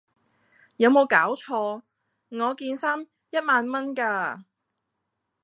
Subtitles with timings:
[0.77, 1.83] 有沒有搞錯!
[2.29, 4.45] 我件衫一萬蚊架